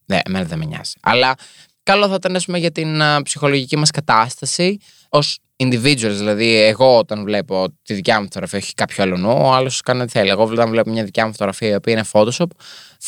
[0.06, 0.92] Δεν, εμένα δεν με νοιάζει.
[1.00, 1.34] Αλλά
[1.82, 4.78] καλό θα ήταν για την ψυχολογική μας κατάσταση
[5.08, 9.52] ως individuals, δηλαδή εγώ όταν βλέπω τη δικιά μου φωτογραφία έχει κάποιο άλλο νου, ο
[9.52, 10.28] άλλος κάνει ό,τι θέλει.
[10.30, 12.46] Εγώ όταν βλέπω μια δικιά μου φωτογραφία η οποία είναι Photoshop,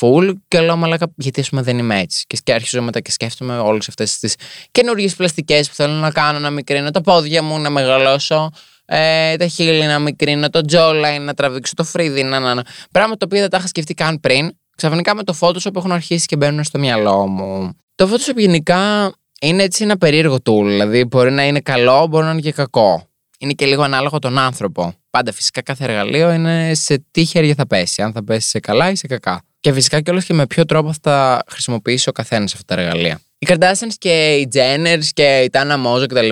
[0.00, 2.25] full, και λέω μαλάκα, γιατί πούμε δεν είμαι έτσι.
[2.26, 4.35] Και αρχίζω μετά και σκέφτομαι όλες αυτές τις
[4.71, 8.50] καινούργιες πλαστικές που θέλω να κάνω, να μικρύνω τα πόδια μου, να μεγαλώσω.
[8.85, 12.62] Ε, τα χείλη να μικρύνω, το jawline να τραβήξω, το φρύδι, να, να, να.
[12.91, 14.50] Πράγμα το οποίο δεν τα είχα σκεφτεί καν πριν.
[14.76, 17.76] Ξαφνικά με το Photoshop έχουν αρχίσει και μπαίνουν στο μυαλό μου.
[17.95, 20.64] Το Photoshop γενικά είναι έτσι ένα περίεργο tool.
[20.64, 23.09] Δηλαδή, μπορεί να είναι καλό, μπορεί να είναι και κακό.
[23.38, 24.95] Είναι και λίγο ανάλογο τον άνθρωπο.
[25.11, 28.02] Πάντα φυσικά κάθε εργαλείο είναι σε τι χέρια θα πέσει.
[28.02, 29.43] Αν θα πέσει σε καλά ή σε κακά.
[29.61, 33.20] Και φυσικά κιόλας και με ποιο τρόπο θα χρησιμοποιήσει ο καθένας αυτά τα εργαλεία.
[33.38, 36.29] Οι Kardashians και οι Jenners και η Τάνα Μόζο κτλ.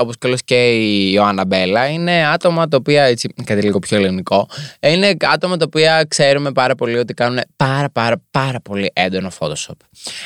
[0.00, 3.04] Όπως και και η Ιωάννα Μπέλα είναι άτομα τα οποία.
[3.04, 4.48] Έτσι, κάτι λίγο πιο ελληνικό.
[4.80, 9.76] Είναι άτομα τα οποία ξέρουμε πάρα πολύ ότι κάνουν πάρα πάρα πάρα πολύ έντονο Photoshop.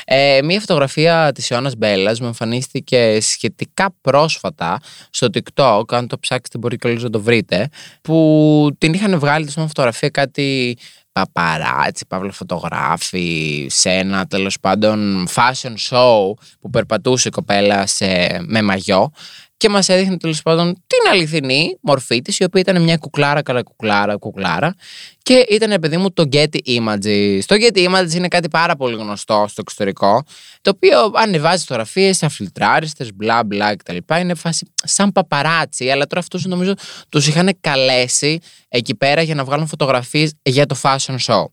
[0.04, 4.80] Ε, μία φωτογραφία της Ιωάννας Μπέλας μου εμφανίστηκε σχετικά πρόσφατα
[5.10, 5.82] στο TikTok.
[5.88, 7.68] Αν το ψάξετε, μπορεί και να το βρείτε.
[8.02, 10.78] Που την είχαν βγάλει τη φωτογραφία κάτι
[11.12, 18.06] παπαράτσι, παύλα φωτογράφοι, σε ένα τέλος πάντων fashion show που περπατούσε η κοπέλα σε,
[18.46, 19.12] με μαγιό
[19.60, 23.62] και μας έδειχνε τέλος πάντων την αληθινή μορφή της, η οποία ήταν μια κουκλάρα, καλά
[23.62, 24.74] κουκλάρα, κουκλάρα.
[25.22, 27.40] Και ήταν, παιδί μου, το Getty Images.
[27.46, 30.22] Το Getty Images είναι κάτι πάρα πολύ γνωστό στο εξωτερικό,
[30.60, 33.96] το οποίο ανεβάζει φωτογραφίες, αφιλτράριστε, μπλα μπλα κτλ.
[34.20, 36.74] Είναι φάση σαν παπαράτσι, αλλά τώρα αυτούς νομίζω
[37.08, 41.44] τους είχαν καλέσει εκεί πέρα για να βγάλουν φωτογραφίες για το fashion show.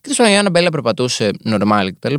[0.00, 2.14] Και τόσο η Άννα Μπέλα περπατούσε normal κτλ.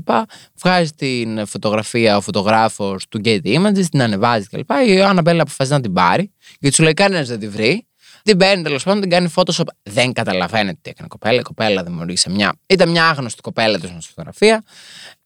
[0.62, 4.74] Βγάζει την φωτογραφία ο φωτογράφος του Getty Images, την ανεβάζει κτλ.
[4.88, 7.88] Η Άννα Μπέλα αποφασίζει να την πάρει, γιατί σου λέει κανένας δεν τη βρει.
[8.28, 9.66] Την παίρνει τέλος πάντων, την κάνει Photoshop.
[9.84, 11.40] Δεν καταλαβαίνετε τι έκανε κοπέλα.
[11.40, 12.54] Η κοπέλα δημιουργήσε μια.
[12.68, 14.63] Ήταν μια άγνωστη κοπέλα του στη φωτογραφία.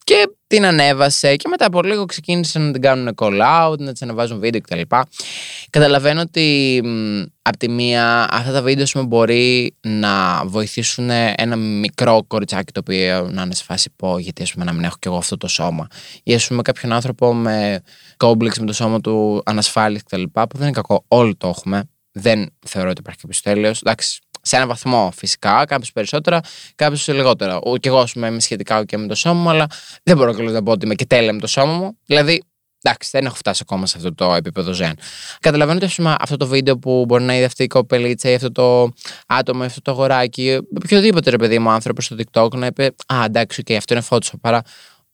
[0.04, 4.02] Και την ανέβασε και μετά από λίγο ξεκίνησε να την κάνουν call out, να της
[4.02, 4.80] ανεβάζουν βίντεο κτλ.
[5.70, 6.80] Καταλαβαίνω ότι
[7.42, 13.28] από τη μία αυτά τα βίντεο σου μπορεί να βοηθήσουν ένα μικρό κοριτσάκι το οποίο
[13.30, 15.48] να είναι σε φάση πω γιατί ας πούμε να μην έχω κι εγώ αυτό το
[15.48, 15.86] σώμα
[16.22, 17.82] ή ας πούμε κάποιον άνθρωπο με
[18.16, 20.22] κόμπλεξ με το σώμα του ανασφάλειας κτλ.
[20.22, 23.80] που δεν είναι κακό, όλοι το έχουμε δεν θεωρώ ότι υπάρχει κάποιος τέλειος.
[23.80, 26.40] Εντάξει, σε έναν βαθμό φυσικά, κάποιο περισσότερα,
[26.74, 27.58] κάποιο λιγότερα.
[27.80, 29.66] Και εγώ, ας πούμε, είμαι σχετικά και με το σώμα μου, αλλά
[30.02, 31.98] δεν μπορώ και να πω ότι είμαι και τέλεια με το σώμα μου.
[32.06, 32.42] Δηλαδή,
[32.82, 34.92] εντάξει, δεν έχω φτάσει ακόμα σε αυτό το επίπεδο ζεν.
[35.40, 38.52] Καταλαβαίνω ότι πούμε, αυτό το βίντεο που μπορεί να είδε αυτή η κοπελίτσα ή αυτό
[38.52, 38.92] το
[39.26, 43.24] άτομο ή αυτό το αγοράκι, οποιοδήποτε ρε παιδί μου άνθρωπος στο TikTok να είπε Α,
[43.24, 44.28] εντάξει, okay, αυτό είναι φώτο.
[44.40, 44.62] Παρά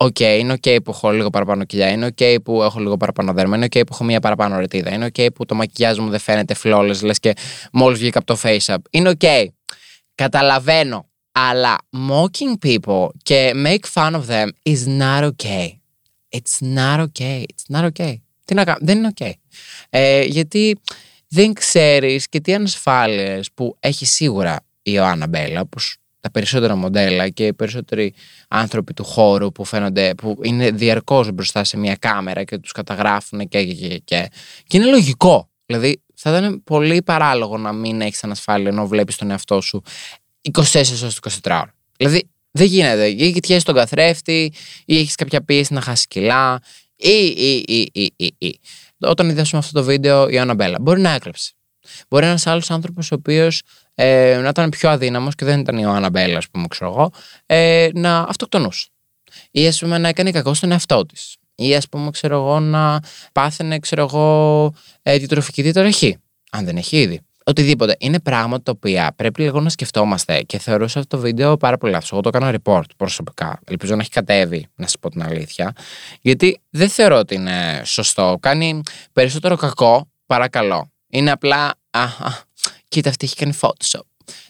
[0.01, 2.81] Ok, okay, είναι ok okay που έχω λίγο παραπάνω κοιλιά, είναι ok okay που έχω
[2.81, 5.45] λίγο παραπάνω δέρμα, είναι ok okay που έχω μία παραπάνω ρετίδα, είναι ok okay που
[5.45, 7.33] το μακιγιάζ μου δεν φαίνεται flawless, λες και
[7.73, 8.77] μόλις βγήκα από το FaceApp.
[8.91, 9.21] Είναι ok.
[9.21, 9.47] Okay.
[10.15, 11.09] Καταλαβαίνω.
[11.33, 11.77] Αλλά
[12.11, 15.69] mocking people και make fun of them is not okay.
[16.29, 17.43] It's not okay.
[17.43, 18.15] It's not okay.
[18.45, 19.33] Τι να κάνω, δεν είναι okay.
[19.91, 20.79] Ε, γιατί
[21.29, 25.97] δεν ξέρεις και τι ανασφάλειες που έχει σίγουρα η Ιωάννα Μπέλλα, όπως
[26.29, 28.15] τα περισσότερα μοντέλα και οι περισσότεροι
[28.49, 33.49] άνθρωποι του χώρου που φαίνονται, που είναι διαρκώς μπροστά σε μια κάμερα και τους καταγράφουν
[33.49, 34.31] και, και, και, και.
[34.67, 35.49] Και είναι λογικό.
[35.67, 39.83] Δηλαδή, θα ήταν πολύ παράλογο να μην έχεις ανασφάλεια ενώ βλέπεις τον εαυτό σου
[40.53, 41.75] 24 ώρες 24 ώρα.
[41.97, 43.07] Δηλαδή, δεν γίνεται.
[43.07, 44.53] Ή κοιτιέσαι τον καθρέφτη,
[44.85, 46.61] ή έχεις κάποια πίεση να χάσεις κιλά,
[46.97, 48.61] ή, ή, ή, ή, ή, ή.
[49.01, 51.53] Όταν είδαμε αυτό το βίντεο η Αναμπέλα, μπορεί να έκλεψε.
[52.09, 53.63] Μπορεί ένας άλλος άνθρωπος ο οποίος
[53.95, 57.11] ε, να ήταν πιο αδύναμος και δεν ήταν η Αναμπέλα, ας πούμε, ξέρω εγώ,
[57.47, 58.89] ε, να αυτοκτονούσε.
[59.51, 61.37] Ή ας πούμε να έκανε κακό στον εαυτό της.
[61.55, 63.01] Ή ας πούμε, ξέρω εγώ, να
[63.33, 66.17] πάθαινε, ξέρω εγώ, ε, διατροφική διαταραχή.
[66.51, 67.97] Αν δεν έχει ήδη οτιδήποτε.
[67.99, 71.93] Είναι πράγματα τα οποία πρέπει λίγο να σκεφτόμαστε και θεωρούσα αυτό το βίντεο πάρα πολύ
[71.93, 72.13] λάθος.
[72.13, 73.61] Εγώ το έκανα report προσωπικά.
[73.65, 75.73] Ελπίζω να έχει κατέβει, να σας πω την αλήθεια.
[76.21, 78.37] Γιατί δεν θεωρώ ότι είναι σωστό.
[78.41, 80.91] Κάνει περισσότερο κακό παρά καλό.
[81.09, 81.75] Είναι απλά.
[81.91, 82.07] Α,
[82.89, 84.01] κοίτα, αυτή έχει κάνει Photoshop.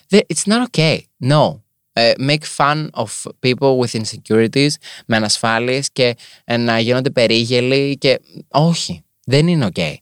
[0.09, 0.99] It's not okay.
[1.23, 1.61] No.
[1.93, 4.71] Uh, make fun of people with insecurities
[5.05, 9.93] με ανασφάλειες και uh, να γίνονται περίγελοι και όχι, δεν είναι ok.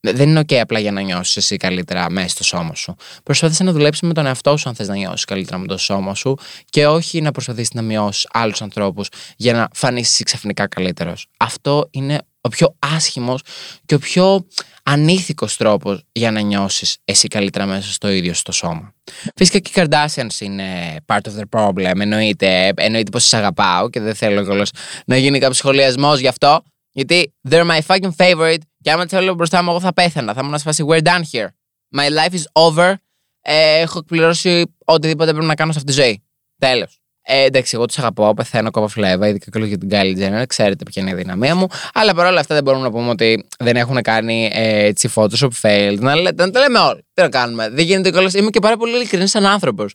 [0.00, 2.96] Δεν είναι OK απλά για να νιώσεις εσύ καλύτερα μέσα στο σώμα σου.
[3.22, 6.14] Προσπάθησε να δουλέψεις με τον εαυτό σου αν θες να νιώσεις καλύτερα με το σώμα
[6.14, 6.36] σου
[6.70, 11.26] και όχι να προσπαθήσεις να μειώσεις άλλους ανθρώπους για να φανείς εσύ ξαφνικά καλύτερος.
[11.36, 13.42] Αυτό είναι ο πιο άσχημος
[13.86, 14.46] και ο πιο
[14.82, 18.94] ανήθικος τρόπος για να νιώσεις εσύ καλύτερα μέσα στο ίδιο στο σώμα.
[19.36, 22.00] Φυσικά και οι Kardashians είναι part of the problem.
[22.00, 24.70] Εννοείται, εννοείται πως σα αγαπάω και δεν θέλω κιόλας
[25.06, 26.62] να γίνει κάποιος σχολιασμός γι' αυτό.
[26.92, 30.34] Γιατί they're my fucking favorite και άμα τις έλεγα μπροστά μου, εγώ θα πέθανα.
[30.34, 30.84] Θα ήμουν ασφασί.
[30.88, 31.48] We're done here.
[31.96, 32.94] My life is over.
[33.42, 36.22] Ε, έχω εκπληρώσει οτιδήποτε πρέπει να κάνω σε αυτή τη ζωή.
[36.58, 36.99] Τέλος.
[37.22, 40.44] Ε, εντάξει, εγώ τους αγαπώ, πεθαίνω κόπα φλέβα, ειδικά και για την Kylie Jenner.
[40.46, 41.66] Ξέρετε ποια είναι η δυναμία μου.
[41.94, 45.96] Αλλά παρόλα αυτά δεν μπορούμε να πούμε ότι δεν έχουν κάνει ε, έτσι Photoshop failed.
[45.98, 47.04] Να, να, να τα λέμε όλοι.
[47.14, 47.68] Τι να κάνουμε.
[47.68, 48.34] Δεν γίνεται κιόλας.
[48.34, 49.94] Είμαι και πάρα πολύ ειλικρινής σαν άνθρωπος.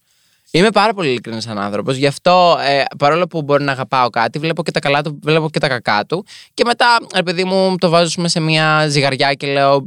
[0.51, 1.95] Είμαι πάρα πολύ ειλικρινής σαν άνθρωπος.
[1.95, 5.49] Γι' αυτό, ε, παρόλο που μπορεί να αγαπάω κάτι, βλέπω και τα καλά του, βλέπω
[5.49, 6.25] και τα κακά του.
[6.53, 9.85] Και μετά, ρε παιδί μου, το βάζω σε μια ζυγαριά και λέω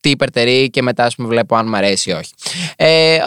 [0.00, 2.32] τι υπερτερεί και μετά, ας πούμε, βλέπω αν μου αρέσει ή όχι.
[2.76, 3.18] Ε,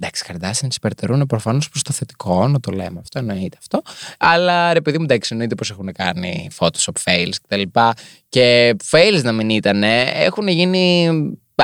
[0.00, 3.82] Εντάξει, Καρδάσιαν υπερτερούν προφανώς προς το θετικό, να το λέμε αυτό, εννοείται αυτό.
[4.18, 7.62] Αλλά ρε παιδί μου, εντάξει, εννοείται πως έχουν κάνει Photoshop fails κτλ.
[7.62, 7.94] Και,
[8.28, 11.08] και fails να μην ήταν, έχουν γίνει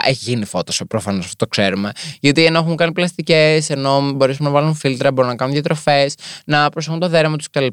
[0.02, 1.92] έχει γίνει Photoshop προφανώς, αυτό το ξέρουμε.
[2.20, 6.68] Γιατί ενώ έχουν κάνει πλαστικές, ενώ μπορεί να βάλουν φίλτρα, μπορούν να κάνουν διατροφές, να
[6.68, 7.66] προσέχουν το δέρμα τους κτλ.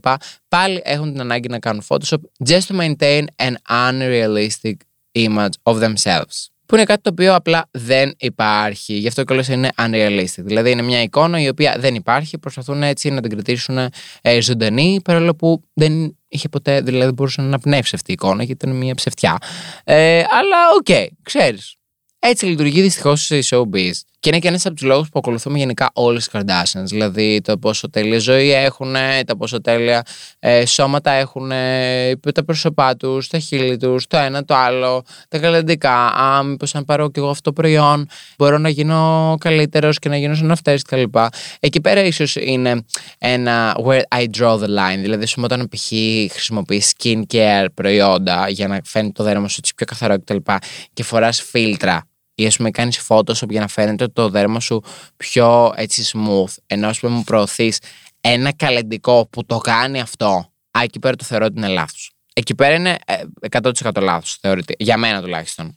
[0.47, 4.76] Πάλι έχουν την ανάγκη να κάνουν Photoshop just to maintain an unrealistic
[5.17, 6.50] image of themselves.
[6.71, 8.93] Που είναι κάτι το οποίο απλά δεν υπάρχει.
[8.93, 10.43] Γι' αυτό κιόλα είναι unrealistic.
[10.43, 12.38] Δηλαδή είναι μια εικόνα η οποία δεν υπάρχει.
[12.38, 13.77] Προσπαθούν έτσι να την κρατήσουν
[14.21, 18.65] ε, ζωντανή, παρόλο που δεν είχε ποτέ, δηλαδή μπορούσε να αναπνεύσει αυτή η εικόνα, γιατί
[18.65, 19.38] ήταν μια ψευτιά.
[19.84, 21.75] Ε, αλλά ok, okay, ξέρεις.
[22.19, 23.91] Έτσι λειτουργεί δυστυχώς η showbiz.
[24.21, 26.84] Και είναι και ένας από τους λόγους που ακολουθούμε γενικά όλες τις Kardashians.
[26.86, 30.05] Δηλαδή το πόσο τέλεια ζωή έχουν, το πόσο τέλεια
[30.39, 31.49] ε, σώματα έχουν,
[32.34, 36.07] τα πρόσωπά τους, τα χείλη τους, το ένα το άλλο, τα καλλιντικά.
[36.07, 38.07] Α, μήπως αν πάρω κι εγώ αυτό το προϊόν,
[38.38, 41.03] μπορώ να γίνω καλύτερος και να γίνω σαν αυτές κτλ.
[41.60, 42.86] Εκεί πέρα ίσως είναι
[43.17, 44.99] ένα where I draw the line.
[45.01, 45.88] Δηλαδή, σου όταν π.χ.
[46.31, 50.36] χρησιμοποιείς skincare προϊόντα για να φαίνει το δέρμα σου έτσι πιο καθαρό κτλ.
[50.36, 50.60] Και,
[50.93, 52.05] και φοράς φίλτρα
[52.41, 54.84] ή ας πούμε κάνεις Photoshop για να φαίνεται το δέρμα σου
[55.17, 57.80] πιο έτσι smooth, ενώ ας πούμε μου προωθείς
[58.21, 62.12] ένα καλλεντικό που το κάνει αυτό, α, εκεί πέρα το θεωρώ ότι είναι λάθος.
[62.34, 62.97] Εκεί πέρα είναι
[63.51, 64.39] 100% ε, λάθος,
[64.77, 65.75] για μένα τουλάχιστον.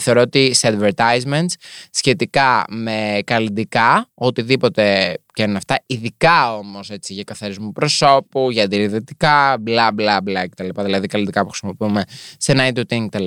[0.00, 1.52] Θεωρώ ότι σε advertisements
[1.90, 9.92] σχετικά με καλλιντικά, οτιδήποτε και είναι αυτά, ειδικά όμως για καθαρισμό προσώπου, για αντιρρηδετικά, μπλα
[9.92, 10.68] μπλα μπλα κτλ.
[10.82, 12.04] Δηλαδή καλλιντικά που χρησιμοποιούμε
[12.38, 13.26] σε night routine κτλ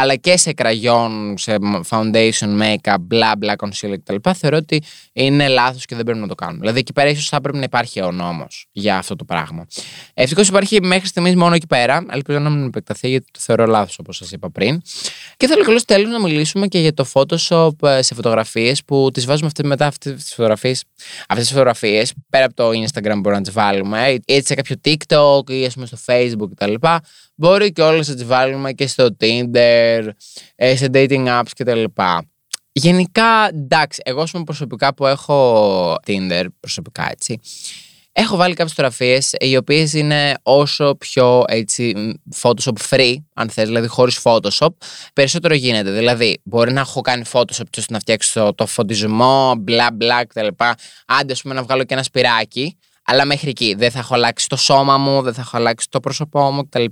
[0.00, 1.56] αλλά και σε κραγιόν, σε
[1.88, 4.30] foundation, make-up, μπλα μπλα, concealer κτλ.
[4.34, 4.82] Θεωρώ ότι
[5.12, 6.58] είναι λάθος και δεν πρέπει να το κάνουμε.
[6.58, 9.66] Δηλαδή εκεί πέρα ίσως θα πρέπει να υπάρχει ο νόμος για αυτό το πράγμα.
[10.14, 12.06] Ευτυχώς υπάρχει μέχρι στιγμής μόνο εκεί πέρα.
[12.10, 14.82] Ελπίζω να μην επεκταθεί γιατί το θεωρώ λάθος όπως σας είπα πριν.
[15.36, 19.26] Και θέλω καλώ τέλος να μιλήσουμε και για το Photoshop ε, σε φωτογραφίες που τις
[19.26, 20.84] βάζουμε αυτή, μετά αυτές τις φωτογραφίες.
[21.28, 25.50] Αυτές τις φωτογραφίες πέρα από το Instagram μπορούμε να τις βάλουμε, είτε σε κάποιο TikTok
[25.50, 26.74] ή ας πούμε στο Facebook κτλ.
[27.40, 30.08] Μπορεί και όλες να τις βάλουμε και στο Tinder,
[30.56, 31.84] ε, σε dating apps κτλ.
[32.72, 37.40] Γενικά, εντάξει, εγώ πούμε προσωπικά που έχω Tinder, προσωπικά έτσι,
[38.12, 43.86] έχω βάλει κάποιες φωτογραφίες οι οποίες είναι όσο πιο έτσι Photoshop free, αν θες, δηλαδή
[43.86, 44.68] χωρίς Photoshop,
[45.12, 45.90] περισσότερο γίνεται.
[45.90, 50.48] Δηλαδή, μπορεί να έχω κάνει Photoshop ώστε να φτιάξω το φωτισμό, μπλα μπλα κτλ.
[51.06, 52.78] Άντε, πούμε, να βγάλω και ένα σπυράκι,
[53.10, 53.74] αλλά μέχρι εκεί.
[53.74, 56.84] Δεν θα έχω αλλάξει το σώμα μου, δεν θα έχω αλλάξει το πρόσωπό μου κτλ.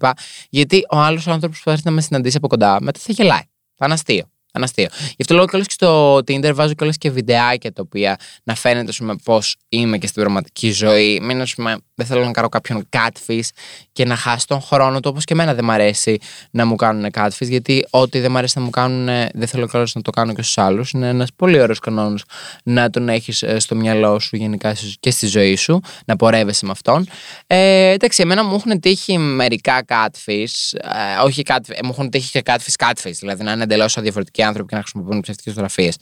[0.49, 3.43] Γιατί ο άλλος άνθρωπος που θα έρθει να με συναντήσει από κοντά, μετά θα γελάει.
[3.75, 4.31] Θα είναι αστείο.
[4.57, 4.87] Αναστείο.
[5.01, 8.93] Γι' αυτό λόγω κιόλα και στο Tinder βάζω κιόλα και βιντεάκια τα οποία να φαίνεται
[9.25, 11.21] πώς είμαι και στην πραγματική ζωή.
[11.23, 13.49] Μην ας πούμε, δεν θέλω να κάνω κάποιον catfish
[13.93, 16.19] και να χάσει τον χρόνο του, όπως και εμένα δεν μου αρέσει
[16.51, 19.95] να μου κάνουν catfish, γιατί ό,τι δεν μου αρέσει να μου κάνουν, δεν θέλω κιόλας
[19.95, 20.91] να το κάνω και στους άλλους.
[20.91, 22.23] Είναι ένας πολύ ωραίος κανόνας
[22.63, 26.71] να τον έχεις ε, στο μυαλό σου γενικά και στη ζωή σου, να πορεύεσαι με
[26.71, 27.09] αυτόν.
[27.47, 32.31] Ε, εντάξει, εμένα μου έχουν τύχει μερικά catfish, ε, όχι catfish, ε, μου έχουν τύχει
[32.31, 35.97] και catfish catfish, δηλαδή να είναι εντελώς διαφορετικοί άνθρωποι και να χρησιμοποιούν ψευτικέ φωτογραφίες.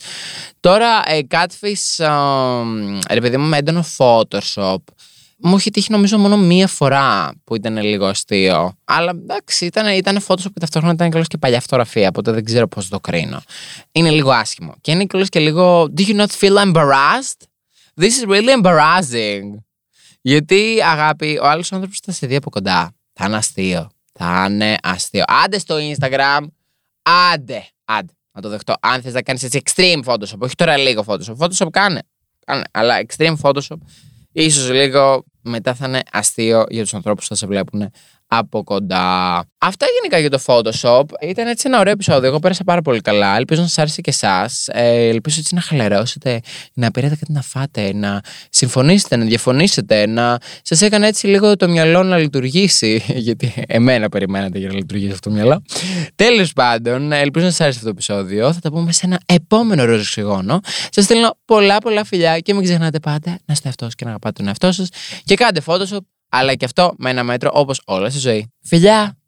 [0.60, 2.04] Τώρα, ε, catfish,
[3.08, 4.76] ε, ρε παιδί μου, με έντονο Photoshop.
[5.38, 8.76] Μου έχει τύχει νομίζω μόνο μία φορά που ήταν λίγο αστείο.
[8.84, 12.68] Αλλά εντάξει, ήταν, ήταν Photoshop και ταυτόχρονα ήταν και, και παλιά φωτογραφία, οπότε δεν ξέρω
[12.68, 13.42] πώς το κρίνω.
[13.92, 14.74] Είναι λίγο άσχημο.
[14.80, 15.92] Και είναι και λίγο.
[15.96, 17.46] Do you not feel embarrassed?
[18.00, 19.62] This is really embarrassing.
[20.20, 22.94] Γιατί αγάπη, ο άλλος άνθρωπος θα σε δει από κοντά.
[23.12, 23.90] Θα είναι αστείο.
[24.12, 25.24] Θα είναι αστείο.
[25.44, 26.46] Άντε στο Instagram.
[27.32, 27.66] Άντε.
[27.84, 28.12] Άντε.
[28.34, 28.74] Να το δεχτώ.
[28.80, 31.36] Αν θες να κάνεις έτσι extreme Photoshop, όχι τώρα λίγο Photoshop.
[31.38, 32.02] Photoshop κάνε.
[32.44, 32.62] κάνε.
[32.70, 33.76] Αλλά extreme Photoshop,
[34.32, 37.90] ίσως λίγο μετά θα είναι αστείο για τους ανθρώπους που θα σε βλέπουν
[38.38, 39.44] από κοντά.
[39.58, 41.04] Αυτά γενικά για το Photoshop.
[41.20, 42.28] Ήταν έτσι ένα ωραίο επεισόδιο.
[42.28, 43.36] Εγώ πέρασα πάρα πολύ καλά.
[43.36, 44.68] Ελπίζω να σας άρεσε και εσάς.
[44.72, 46.40] Ε, ελπίζω έτσι να χαλαρώσετε,
[46.74, 48.20] να πήρατε κάτι να φάτε, να
[48.50, 53.02] συμφωνήσετε, να διαφωνήσετε, να σας έκανε έτσι λίγο το μυαλό να λειτουργήσει.
[53.26, 55.62] Γιατί εμένα περιμένατε για να λειτουργήσει αυτό το μυαλό.
[56.14, 58.52] Τέλος πάντων, ελπίζω να σας άρεσε αυτό το επεισόδιο.
[58.52, 60.60] Θα τα πούμε σε ένα επόμενο ροζ οξυγόνο.
[60.90, 64.34] Σας στέλνω πολλά πολλά φιλιά και μην ξεχνάτε πάντα να είστε αυτός και να αγαπάτε
[64.36, 64.88] τον εαυτό σας.
[65.24, 65.98] Και κάντε Photoshop
[66.36, 68.52] αλλά και αυτό με ένα μέτρο όπως όλα στη ζωή.
[68.62, 69.18] Φιλιά!